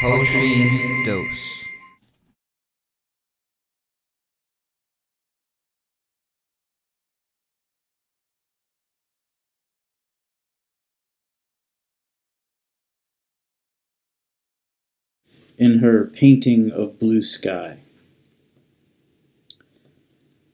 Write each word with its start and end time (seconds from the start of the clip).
Poetry 0.00 1.02
Dose. 1.04 1.64
in 15.58 15.80
her 15.80 16.04
painting 16.04 16.70
of 16.70 17.00
blue 17.00 17.20
sky. 17.20 17.78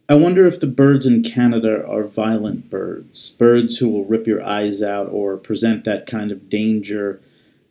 I 0.08 0.14
wonder 0.14 0.46
if 0.46 0.58
the 0.58 0.66
birds 0.66 1.04
in 1.04 1.22
Canada 1.22 1.86
are 1.86 2.04
violent 2.04 2.70
birds, 2.70 3.32
birds 3.32 3.76
who 3.76 3.90
will 3.90 4.06
rip 4.06 4.26
your 4.26 4.42
eyes 4.42 4.82
out 4.82 5.10
or 5.10 5.36
present 5.36 5.84
that 5.84 6.06
kind 6.06 6.32
of 6.32 6.48
danger 6.48 7.20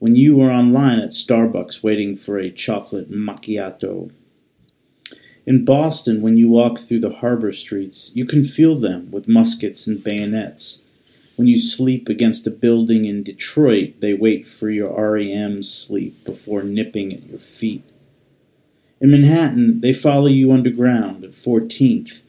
when 0.03 0.17
you 0.17 0.41
are 0.41 0.51
online 0.51 0.99
at 0.99 1.11
Starbucks 1.11 1.81
waiting 1.81 2.17
for 2.17 2.37
a 2.37 2.51
chocolate 2.51 3.09
macchiato. 3.09 4.11
In 5.45 5.63
Boston, 5.63 6.21
when 6.21 6.35
you 6.35 6.49
walk 6.49 6.77
through 6.77 6.99
the 6.99 7.19
harbor 7.21 7.53
streets, 7.53 8.11
you 8.13 8.25
can 8.25 8.43
feel 8.43 8.75
them 8.75 9.09
with 9.11 9.29
muskets 9.29 9.87
and 9.87 10.03
bayonets. 10.03 10.83
When 11.37 11.47
you 11.47 11.57
sleep 11.57 12.09
against 12.09 12.45
a 12.45 12.51
building 12.51 13.05
in 13.05 13.23
Detroit, 13.23 14.01
they 14.01 14.13
wait 14.13 14.45
for 14.45 14.69
your 14.69 14.91
REM 14.93 15.63
sleep 15.63 16.25
before 16.25 16.63
nipping 16.63 17.13
at 17.13 17.23
your 17.23 17.39
feet. 17.39 17.89
In 18.99 19.09
Manhattan, 19.09 19.79
they 19.79 19.93
follow 19.93 20.27
you 20.27 20.51
underground 20.51 21.23
at 21.23 21.31
14th, 21.31 22.23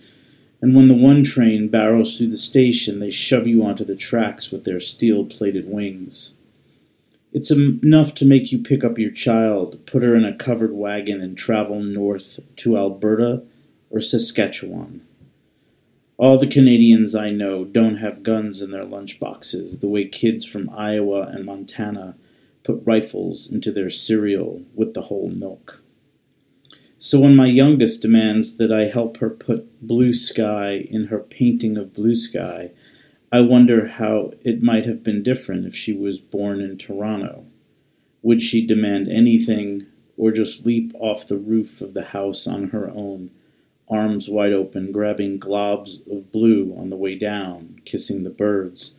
and 0.60 0.76
when 0.76 0.86
the 0.86 0.94
one 0.94 1.24
train 1.24 1.66
barrels 1.66 2.18
through 2.18 2.30
the 2.30 2.36
station, 2.36 3.00
they 3.00 3.10
shove 3.10 3.48
you 3.48 3.64
onto 3.64 3.84
the 3.84 3.96
tracks 3.96 4.52
with 4.52 4.62
their 4.62 4.78
steel 4.78 5.24
plated 5.24 5.68
wings. 5.68 6.34
It's 7.34 7.50
enough 7.50 8.14
to 8.14 8.24
make 8.24 8.52
you 8.52 8.58
pick 8.58 8.84
up 8.84 8.96
your 8.96 9.10
child, 9.10 9.84
put 9.86 10.04
her 10.04 10.14
in 10.14 10.24
a 10.24 10.36
covered 10.36 10.72
wagon, 10.72 11.20
and 11.20 11.36
travel 11.36 11.80
north 11.80 12.38
to 12.56 12.78
Alberta 12.78 13.42
or 13.90 14.00
Saskatchewan. 14.00 15.04
All 16.16 16.38
the 16.38 16.46
Canadians 16.46 17.16
I 17.16 17.30
know 17.30 17.64
don't 17.64 17.96
have 17.96 18.22
guns 18.22 18.62
in 18.62 18.70
their 18.70 18.84
lunchboxes 18.84 19.80
the 19.80 19.88
way 19.88 20.04
kids 20.04 20.46
from 20.46 20.70
Iowa 20.70 21.22
and 21.22 21.44
Montana 21.44 22.14
put 22.62 22.80
rifles 22.84 23.50
into 23.50 23.72
their 23.72 23.90
cereal 23.90 24.62
with 24.72 24.94
the 24.94 25.02
whole 25.02 25.28
milk. 25.28 25.82
So 26.98 27.18
when 27.18 27.34
my 27.34 27.46
youngest 27.46 28.00
demands 28.00 28.58
that 28.58 28.72
I 28.72 28.84
help 28.84 29.16
her 29.16 29.28
put 29.28 29.84
blue 29.84 30.14
sky 30.14 30.86
in 30.88 31.08
her 31.08 31.18
painting 31.18 31.76
of 31.76 31.92
blue 31.92 32.14
sky, 32.14 32.70
I 33.34 33.40
wonder 33.40 33.88
how 33.88 34.30
it 34.44 34.62
might 34.62 34.84
have 34.84 35.02
been 35.02 35.24
different 35.24 35.66
if 35.66 35.74
she 35.74 35.92
was 35.92 36.20
born 36.20 36.60
in 36.60 36.78
Toronto. 36.78 37.46
Would 38.22 38.40
she 38.40 38.64
demand 38.64 39.08
anything 39.08 39.86
or 40.16 40.30
just 40.30 40.64
leap 40.64 40.92
off 41.00 41.26
the 41.26 41.36
roof 41.36 41.80
of 41.80 41.94
the 41.94 42.04
house 42.04 42.46
on 42.46 42.68
her 42.68 42.88
own? 42.90 43.32
arms 43.90 44.30
wide 44.30 44.52
open, 44.52 44.92
grabbing 44.92 45.40
globs 45.40 45.98
of 46.08 46.30
blue 46.30 46.76
on 46.78 46.90
the 46.90 46.96
way 46.96 47.16
down, 47.16 47.80
kissing 47.84 48.22
the 48.22 48.30
birds, 48.30 48.94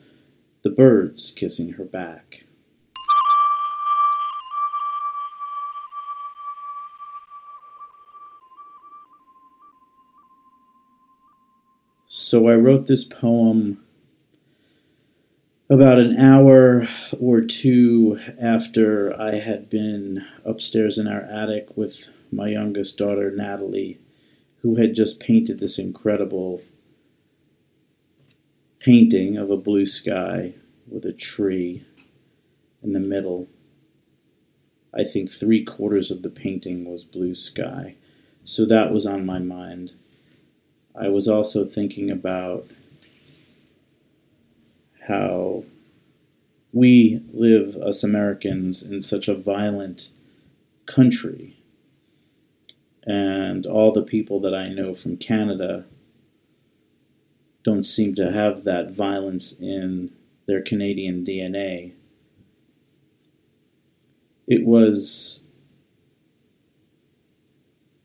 the 0.63 0.69
birds 0.69 1.31
kissing 1.31 1.69
her 1.69 1.86
back. 1.86 2.44
So 12.06 12.50
I 12.50 12.56
wrote 12.56 12.88
this 12.88 13.06
poem 13.06 13.84
about 15.69 15.97
an 15.99 16.16
hour 16.17 16.85
or 17.19 17.41
two 17.41 18.19
after 18.41 19.19
I 19.19 19.35
had 19.35 19.69
been 19.69 20.25
upstairs 20.44 20.97
in 20.97 21.07
our 21.07 21.22
attic 21.22 21.75
with 21.75 22.09
my 22.31 22.49
youngest 22.49 22.97
daughter, 22.97 23.31
Natalie 23.31 23.99
who 24.66 24.77
had 24.77 24.95
just 24.95 25.19
painted 25.19 25.59
this 25.59 25.78
incredible 25.78 26.59
painting 28.79 29.38
of 29.38 29.51
a 29.51 29.57
blue 29.57 29.85
sky 29.85 30.56
with 30.88 31.06
a 31.06 31.13
tree 31.13 31.85
in 32.81 32.91
the 32.91 33.00
middle. 33.00 33.47
I 34.91 35.03
think 35.03 35.29
three 35.29 35.63
quarters 35.63 36.09
of 36.09 36.23
the 36.23 36.31
painting 36.31 36.84
was 36.84 37.03
blue 37.03 37.35
sky. 37.35 37.94
So 38.44 38.66
that 38.66 38.91
was 38.91 39.06
on 39.06 39.23
my 39.23 39.38
mind. 39.38 39.94
I 41.00 41.09
was 41.09 41.28
also 41.28 41.66
thinking 41.66 42.09
about 42.09 42.66
how 45.07 45.63
we 46.71 47.21
live, 47.33 47.75
us 47.77 48.03
Americans, 48.03 48.83
in 48.83 49.01
such 49.01 49.27
a 49.27 49.35
violent 49.35 50.11
country 50.85 51.55
and 53.05 53.66
all 53.66 53.91
the 53.91 54.01
people 54.01 54.39
that 54.39 54.55
I 54.55 54.67
know 54.67 54.93
from 54.93 55.17
Canada 55.17 55.85
don't 57.63 57.83
seem 57.83 58.16
to 58.16 58.31
have 58.31 58.63
that 58.63 58.91
violence 58.91 59.53
in 59.59 60.11
their 60.47 60.61
Canadian 60.61 61.23
DNA. 61.23 61.93
It 64.47 64.66
was 64.66 65.41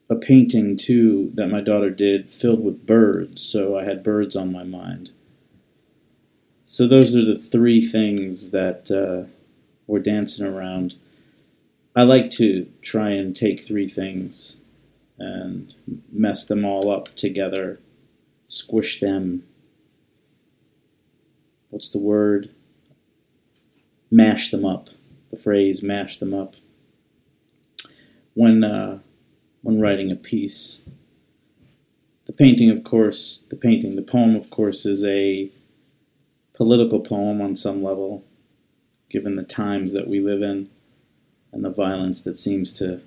a 0.08 0.16
painting 0.16 0.76
too 0.76 1.30
that 1.34 1.48
my 1.48 1.60
daughter 1.60 1.90
did 1.90 2.30
filled 2.30 2.64
with 2.64 2.86
birds, 2.86 3.42
so 3.42 3.78
I 3.78 3.84
had 3.84 4.02
birds 4.02 4.34
on 4.34 4.52
my 4.52 4.64
mind. 4.64 5.12
So 6.72 6.86
those 6.86 7.16
are 7.16 7.24
the 7.24 7.36
three 7.36 7.80
things 7.80 8.52
that 8.52 8.92
uh, 8.92 9.28
we're 9.88 9.98
dancing 9.98 10.46
around. 10.46 10.94
I 11.96 12.04
like 12.04 12.30
to 12.34 12.68
try 12.80 13.08
and 13.08 13.34
take 13.34 13.64
three 13.64 13.88
things 13.88 14.58
and 15.18 15.74
mess 16.12 16.46
them 16.46 16.64
all 16.64 16.88
up 16.88 17.12
together, 17.16 17.80
squish 18.46 19.00
them. 19.00 19.42
What's 21.70 21.88
the 21.88 21.98
word? 21.98 22.54
Mash 24.08 24.50
them 24.50 24.64
up. 24.64 24.90
The 25.30 25.38
phrase 25.38 25.82
mash 25.82 26.18
them 26.18 26.32
up. 26.32 26.54
When, 28.34 28.62
uh, 28.62 29.00
when 29.62 29.80
writing 29.80 30.12
a 30.12 30.16
piece, 30.16 30.82
the 32.26 32.32
painting, 32.32 32.70
of 32.70 32.84
course, 32.84 33.42
the 33.50 33.56
painting, 33.56 33.96
the 33.96 34.02
poem, 34.02 34.36
of 34.36 34.50
course, 34.50 34.86
is 34.86 35.04
a 35.04 35.50
political 36.60 37.00
poem 37.00 37.40
on 37.40 37.56
some 37.56 37.82
level, 37.82 38.22
given 39.08 39.34
the 39.34 39.42
times 39.42 39.94
that 39.94 40.06
we 40.06 40.20
live 40.20 40.42
in 40.42 40.68
and 41.54 41.64
the 41.64 41.70
violence 41.70 42.20
that 42.20 42.36
seems 42.36 42.70
to 42.70 43.00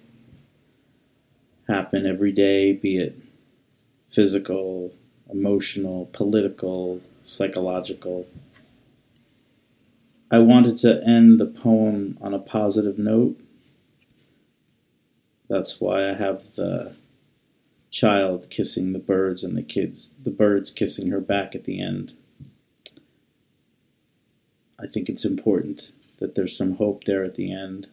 happen 1.67 2.03
every 2.03 2.31
day, 2.31 2.73
be 2.73 2.97
it 2.97 3.15
physical, 4.09 4.91
emotional, 5.31 6.09
political, 6.13 6.99
psychological. 7.21 8.25
I 10.31 10.39
wanted 10.39 10.77
to 10.77 11.03
end 11.05 11.39
the 11.39 11.45
poem 11.45 12.17
on 12.21 12.33
a 12.33 12.39
positive 12.39 12.97
note. 12.97 13.39
That's 15.47 15.79
why 15.79 16.09
I 16.09 16.13
have 16.15 16.55
the 16.55 16.95
child 17.91 18.49
kissing 18.49 18.93
the 18.93 18.99
birds 18.99 19.43
and 19.43 19.55
the 19.55 19.61
kids, 19.61 20.15
the 20.19 20.31
birds 20.31 20.71
kissing 20.71 21.11
her 21.11 21.21
back 21.21 21.53
at 21.53 21.65
the 21.65 21.79
end. 21.79 22.15
I 24.83 24.87
think 24.87 25.07
it's 25.07 25.23
important 25.23 25.93
that 26.17 26.35
there's 26.35 26.57
some 26.57 26.75
hope 26.75 27.05
there 27.05 27.23
at 27.23 27.35
the 27.35 27.51
end. 27.51 27.87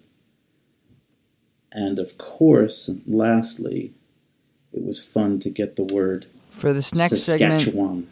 And 1.72 1.98
of 2.00 2.18
course, 2.18 2.90
lastly, 3.06 3.94
it 4.72 4.84
was 4.84 5.02
fun 5.02 5.38
to 5.40 5.50
get 5.50 5.76
the 5.76 5.84
word 5.84 6.26
for 6.50 6.72
this 6.72 6.94
next 6.94 7.22
segment 7.22 8.08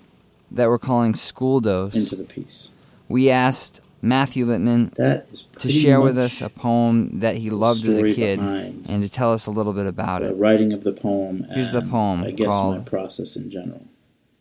that 0.51 0.69
we're 0.69 0.79
calling 0.79 1.15
School 1.15 1.61
Dose 1.61 1.95
into 1.95 2.15
the 2.15 2.25
piece. 2.25 2.73
We 3.09 3.31
asked 3.31 3.81
Matthew 4.01 4.47
Lippman 4.47 4.91
to 4.95 5.69
share 5.69 6.01
with 6.01 6.17
us 6.17 6.41
a 6.41 6.49
poem 6.49 7.19
that 7.19 7.37
he 7.37 7.51
loved 7.51 7.85
as 7.85 7.99
a 7.99 8.15
kid 8.15 8.39
and 8.39 9.03
to 9.03 9.09
tell 9.09 9.33
us 9.33 9.47
a 9.47 9.51
little 9.51 9.73
bit 9.73 9.87
about 9.87 10.23
the 10.23 10.29
it. 10.29 10.31
The 10.31 10.37
writing 10.37 10.73
of 10.73 10.85
the 10.85 10.93
poem. 10.93 11.47
Here's 11.53 11.73
the 11.73 11.83
poem. 11.83 12.23
I 12.23 12.31
guess 12.31 12.49
called, 12.49 12.79
my 12.79 12.85
process 12.85 13.35
in 13.35 13.51
general. 13.51 13.87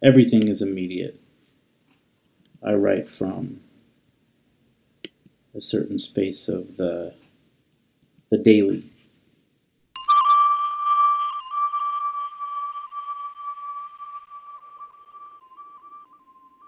Everything 0.03 0.47
is 0.47 0.61
immediate. 0.61 1.19
I 2.63 2.73
write 2.73 3.09
from 3.09 3.61
a 5.57 5.61
certain 5.61 5.97
space 5.97 6.47
of 6.47 6.77
the 6.77 7.13
the 8.29 8.37
daily 8.37 8.83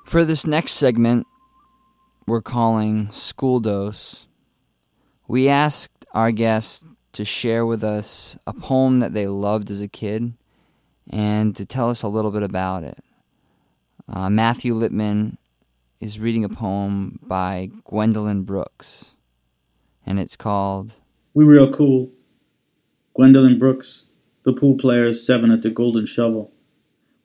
For 0.09 0.25
this 0.25 0.47
next 0.47 0.71
segment, 0.71 1.27
we're 2.25 2.41
calling 2.41 3.11
School 3.11 3.59
Dose. 3.59 4.27
We 5.27 5.47
asked 5.47 6.03
our 6.15 6.31
guests 6.31 6.83
to 7.11 7.23
share 7.23 7.63
with 7.63 7.83
us 7.83 8.35
a 8.47 8.53
poem 8.53 9.01
that 9.01 9.13
they 9.13 9.27
loved 9.27 9.69
as 9.69 9.83
a 9.83 9.87
kid 9.87 10.33
and 11.07 11.55
to 11.55 11.63
tell 11.63 11.91
us 11.91 12.01
a 12.01 12.07
little 12.07 12.31
bit 12.31 12.41
about 12.41 12.83
it. 12.83 12.97
Uh, 14.07 14.31
Matthew 14.31 14.73
Lippman 14.73 15.37
is 15.99 16.17
reading 16.17 16.45
a 16.45 16.49
poem 16.49 17.19
by 17.21 17.69
Gwendolyn 17.83 18.43
Brooks, 18.43 19.17
and 20.05 20.17
it's 20.17 20.37
called 20.37 20.95
We 21.33 21.43
real 21.43 21.71
cool. 21.71 22.11
Gwendolyn 23.13 23.57
Brooks, 23.57 24.05
the 24.43 24.53
pool 24.53 24.77
players, 24.77 25.25
seven 25.25 25.51
at 25.51 25.61
the 25.61 25.69
Golden 25.69 26.05
Shovel. 26.05 26.53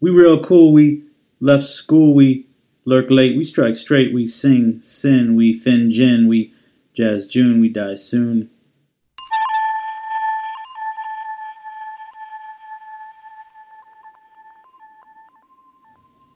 We 0.01 0.11
real 0.11 0.41
cool. 0.43 0.73
We 0.73 1.05
left 1.39 1.63
school. 1.65 2.15
We 2.15 2.49
lurk 2.85 3.11
late. 3.11 3.37
We 3.37 3.45
strike 3.45 3.77
straight. 3.77 4.13
We 4.13 4.27
sing 4.27 4.83
sin. 4.83 5.37
We 5.37 5.55
thin 5.55 5.89
gin. 5.89 6.27
We 6.27 6.53
jazz 6.95 7.29
June. 7.29 7.61
We 7.61 7.69
die 7.69 7.95
soon. 7.95 8.51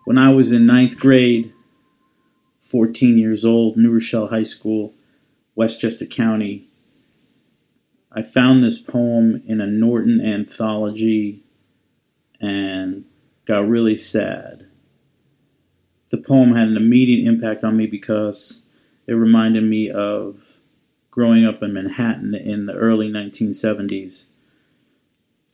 When 0.04 0.18
I 0.18 0.30
was 0.30 0.52
in 0.52 0.66
ninth 0.66 0.98
grade, 0.98 1.52
14 2.70 3.16
years 3.16 3.44
old, 3.44 3.76
New 3.76 3.92
Rochelle 3.92 4.28
High 4.28 4.42
School, 4.42 4.94
Westchester 5.54 6.06
County, 6.06 6.68
I 8.10 8.22
found 8.22 8.62
this 8.62 8.78
poem 8.78 9.42
in 9.46 9.60
a 9.60 9.66
Norton 9.66 10.20
anthology 10.20 11.42
and 12.40 13.04
got 13.44 13.68
really 13.68 13.96
sad. 13.96 14.66
The 16.10 16.18
poem 16.18 16.54
had 16.54 16.68
an 16.68 16.76
immediate 16.76 17.26
impact 17.26 17.64
on 17.64 17.76
me 17.76 17.86
because 17.86 18.62
it 19.06 19.12
reminded 19.12 19.64
me 19.64 19.90
of 19.90 20.58
growing 21.10 21.44
up 21.44 21.62
in 21.62 21.74
Manhattan 21.74 22.34
in 22.34 22.66
the 22.66 22.74
early 22.74 23.10
1970s. 23.10 24.26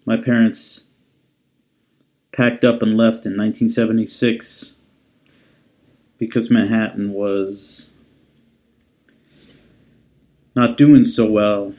My 0.06 0.16
parents 0.16 0.84
packed 2.32 2.64
up 2.64 2.82
and 2.82 2.96
left 2.96 3.26
in 3.26 3.36
1976 3.36 4.73
because 6.26 6.50
Manhattan 6.50 7.12
was 7.12 7.90
not 10.54 10.76
doing 10.76 11.04
so 11.04 11.24
well. 11.30 11.74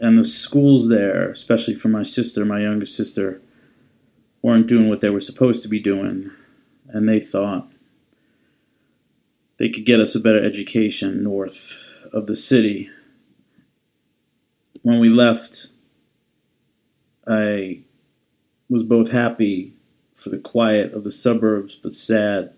And 0.00 0.18
the 0.18 0.24
schools 0.24 0.88
there, 0.88 1.30
especially 1.30 1.74
for 1.74 1.88
my 1.88 2.02
sister, 2.02 2.44
my 2.44 2.60
younger 2.60 2.86
sister, 2.86 3.40
weren't 4.42 4.66
doing 4.66 4.88
what 4.88 5.00
they 5.00 5.10
were 5.10 5.20
supposed 5.20 5.62
to 5.62 5.68
be 5.68 5.80
doing. 5.80 6.30
And 6.88 7.08
they 7.08 7.20
thought 7.20 7.68
they 9.58 9.70
could 9.70 9.86
get 9.86 10.00
us 10.00 10.14
a 10.14 10.20
better 10.20 10.44
education 10.44 11.22
north 11.22 11.78
of 12.12 12.26
the 12.26 12.34
city. 12.36 12.90
When 14.82 15.00
we 15.00 15.08
left, 15.08 15.68
I 17.26 17.80
was 18.68 18.82
both 18.82 19.10
happy 19.10 19.74
for 20.14 20.28
the 20.30 20.38
quiet 20.38 20.92
of 20.92 21.04
the 21.04 21.10
suburbs, 21.10 21.74
but 21.74 21.92
sad 21.92 22.52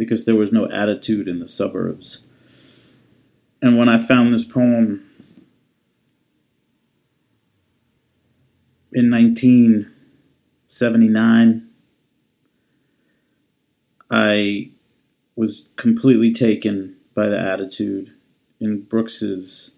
because 0.00 0.24
there 0.24 0.34
was 0.34 0.50
no 0.50 0.66
attitude 0.70 1.28
in 1.28 1.38
the 1.40 1.46
suburbs. 1.46 2.20
And 3.60 3.76
when 3.76 3.90
I 3.90 3.98
found 3.98 4.32
this 4.32 4.46
poem 4.46 5.06
in 8.90 9.10
1979, 9.10 11.68
I 14.10 14.70
was 15.36 15.68
completely 15.76 16.32
taken 16.32 16.96
by 17.14 17.26
the 17.26 17.38
attitude 17.38 18.14
in 18.58 18.80
Brooks's 18.80 19.72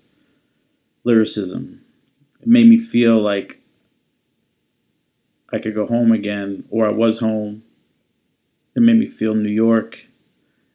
lyricism. 1.02 1.80
It 2.40 2.46
made 2.46 2.68
me 2.68 2.78
feel 2.78 3.20
like 3.20 3.60
I 5.52 5.58
could 5.58 5.74
go 5.74 5.88
home 5.88 6.12
again, 6.12 6.64
or 6.70 6.86
I 6.86 6.92
was 6.92 7.18
home. 7.18 7.64
It 8.76 8.82
made 8.82 8.98
me 8.98 9.08
feel 9.08 9.34
New 9.34 9.50
York. 9.50 10.06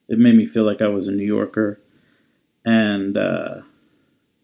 It 0.07 0.19
made 0.19 0.36
me 0.36 0.45
feel 0.45 0.63
like 0.63 0.81
I 0.81 0.88
was 0.88 1.07
a 1.07 1.12
New 1.12 1.25
Yorker. 1.25 1.80
And 2.65 3.18
uh, 3.18 3.62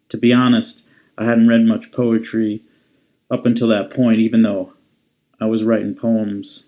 to 0.09 0.17
be 0.17 0.33
honest, 0.33 0.83
I 1.17 1.25
hadn't 1.25 1.47
read 1.47 1.65
much 1.65 1.91
poetry 1.91 2.63
up 3.29 3.45
until 3.45 3.67
that 3.69 3.89
point, 3.89 4.19
even 4.19 4.41
though 4.41 4.73
I 5.39 5.45
was 5.45 5.63
writing 5.63 5.95
poems 5.95 6.65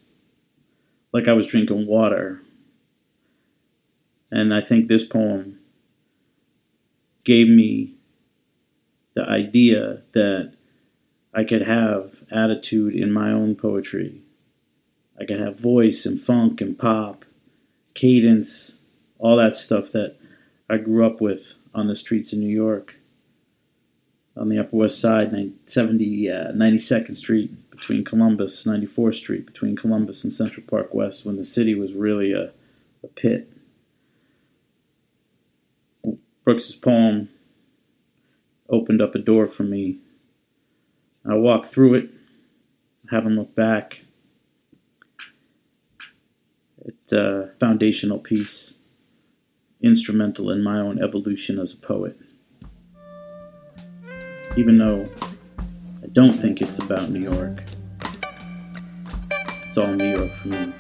like 1.11 1.27
I 1.27 1.33
was 1.33 1.47
drinking 1.47 1.87
water. 1.87 2.41
And 4.31 4.53
I 4.53 4.61
think 4.61 4.87
this 4.87 5.05
poem 5.05 5.59
gave 7.23 7.47
me 7.47 7.95
the 9.13 9.23
idea 9.23 10.03
that 10.13 10.53
I 11.33 11.43
could 11.43 11.63
have 11.63 12.23
attitude 12.31 12.93
in 12.93 13.11
my 13.11 13.31
own 13.31 13.55
poetry. 13.55 14.23
I 15.19 15.25
could 15.25 15.39
have 15.39 15.59
voice 15.59 16.05
and 16.05 16.19
funk 16.19 16.61
and 16.61 16.77
pop, 16.77 17.25
cadence, 17.93 18.74
all 19.17 19.35
that 19.37 19.55
stuff 19.55 19.91
that 19.91 20.17
I 20.69 20.77
grew 20.77 21.05
up 21.05 21.21
with 21.21 21.55
on 21.73 21.87
the 21.87 21.95
streets 21.95 22.33
in 22.33 22.39
New 22.39 22.53
York, 22.53 22.99
on 24.35 24.49
the 24.49 24.59
Upper 24.59 24.75
West 24.75 24.99
Side, 24.99 25.33
70, 25.65 26.29
uh, 26.29 26.51
92nd 26.51 27.15
Street, 27.15 27.69
between 27.69 28.03
Columbus, 28.03 28.63
94th 28.63 29.15
Street, 29.15 29.45
between 29.45 29.75
Columbus 29.75 30.23
and 30.23 30.31
Central 30.31 30.65
Park 30.65 30.93
West, 30.93 31.25
when 31.25 31.35
the 31.35 31.43
city 31.43 31.75
was 31.75 31.93
really 31.93 32.31
a, 32.31 32.51
a 33.03 33.07
pit. 33.07 33.51
Brooks's 36.43 36.75
poem 36.75 37.29
opened 38.69 39.01
up 39.01 39.15
a 39.15 39.19
door 39.19 39.45
for 39.45 39.63
me 39.63 39.99
I 41.27 41.33
walked 41.33 41.65
through 41.65 41.95
it, 41.95 42.09
haven't 43.09 43.35
looked 43.35 43.55
back. 43.55 44.01
It's 46.85 47.11
a 47.11 47.51
foundational 47.59 48.19
piece, 48.19 48.77
instrumental 49.85 50.49
in 50.49 50.63
my 50.63 50.79
own 50.79 51.01
evolution 51.01 51.59
as 51.59 51.73
a 51.73 51.77
poet. 51.77 52.17
Even 54.57 54.77
though 54.77 55.09
I 56.03 56.07
don't 56.11 56.31
think 56.31 56.61
it's 56.61 56.79
about 56.79 57.09
New 57.09 57.19
York, 57.21 57.63
it's 59.63 59.77
all 59.77 59.93
New 59.93 60.17
York 60.17 60.31
for 60.33 60.47
me. 60.47 60.73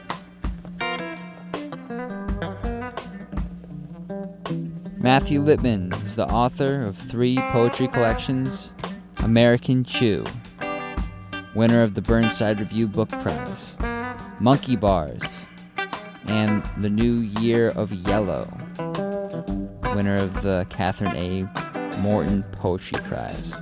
Matthew 4.97 5.39
Lippman 5.39 5.93
is 6.03 6.15
the 6.15 6.25
author 6.31 6.83
of 6.83 6.97
three 6.97 7.37
poetry 7.37 7.87
collections 7.87 8.73
American 9.19 9.83
Chew, 9.83 10.23
winner 11.53 11.83
of 11.83 11.93
the 11.93 12.01
Burnside 12.01 12.59
Review 12.59 12.87
Book 12.87 13.09
Prize, 13.09 13.77
Monkey 14.39 14.75
Bars, 14.75 15.45
and 16.25 16.63
The 16.77 16.89
New 16.89 17.19
Year 17.39 17.69
of 17.69 17.93
Yellow, 17.93 18.47
winner 19.95 20.17
of 20.17 20.41
the 20.41 20.67
Kathryn 20.69 21.15
A. 21.15 21.47
Morton 22.01 22.43
Poetry 22.51 22.99
Prize. 23.03 23.53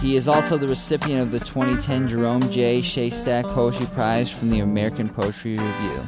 He 0.00 0.16
is 0.16 0.26
also 0.26 0.56
the 0.58 0.66
recipient 0.68 1.20
of 1.20 1.30
the 1.30 1.38
2010 1.38 2.08
Jerome 2.08 2.50
J. 2.50 2.80
Shestack 2.80 3.44
Poetry 3.44 3.86
Prize 3.86 4.28
from 4.30 4.50
the 4.50 4.58
American 4.60 5.08
Poetry 5.08 5.52
Review. 5.52 6.02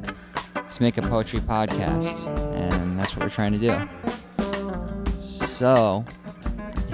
Let's 0.56 0.80
make 0.80 0.98
a 0.98 1.02
poetry 1.02 1.42
podcast. 1.42 2.28
And 2.56 2.98
that's 2.98 3.18
what 3.18 3.26
we're 3.26 3.30
trying 3.30 3.54
to 3.56 3.60
do. 3.60 5.22
So, 5.22 6.06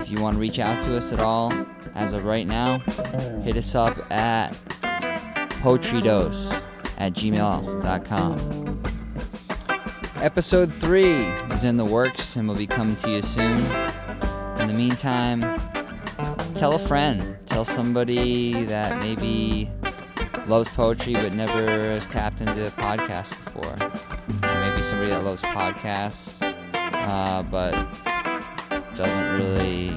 if 0.06 0.12
you 0.12 0.22
want 0.22 0.36
to 0.36 0.40
reach 0.40 0.60
out 0.60 0.84
to 0.84 0.96
us 0.96 1.12
at 1.12 1.20
all, 1.20 1.52
as 1.96 2.14
of 2.14 2.26
right 2.26 2.46
now, 2.46 2.78
hit 3.44 3.58
us 3.58 3.74
up 3.74 3.98
at 4.12 4.52
poetrydose 5.64 6.64
at 7.00 7.14
gmail.com. 7.14 8.84
Episode 10.18 10.72
3 10.72 11.04
is 11.54 11.64
in 11.64 11.76
the 11.76 11.86
works 11.86 12.36
and 12.36 12.48
will 12.48 12.56
be 12.56 12.68
coming 12.68 12.96
to 12.98 13.10
you 13.10 13.24
soon. 13.24 13.58
In 14.60 14.68
the 14.68 14.76
meantime, 14.76 15.42
tell 16.54 16.76
a 16.76 16.80
friend. 16.80 17.40
Tell 17.48 17.66
somebody 17.66 18.64
that 18.66 19.00
maybe 19.00 19.72
loves 20.46 20.70
poetry 20.70 21.14
but 21.14 21.34
never 21.34 21.66
has 21.66 22.08
tapped 22.08 22.42
into 22.42 22.68
a 22.68 22.70
podcast 22.70 23.32
before. 23.44 23.76
Or 24.48 24.70
maybe 24.70 24.84
somebody 24.84 25.10
that 25.10 25.24
loves 25.24 25.42
podcasts 25.42 26.44
uh, 27.08 27.44
but 27.44 27.74
doesn't 28.96 29.34
really 29.34 29.90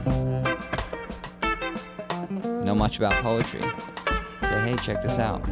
know 2.64 2.74
much 2.74 2.98
about 2.98 3.12
poetry. 3.22 3.62
Say, 4.42 4.60
hey, 4.60 4.76
check 4.82 5.00
this 5.02 5.18
out. 5.20 5.48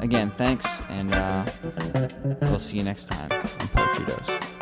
again, 0.00 0.30
thanks, 0.30 0.82
and 0.88 1.12
uh, 1.14 1.46
we'll 2.42 2.58
see 2.58 2.76
you 2.78 2.82
next 2.82 3.06
time 3.06 3.30
on 3.32 3.68
Poetry 3.68 4.06
Dose. 4.06 4.55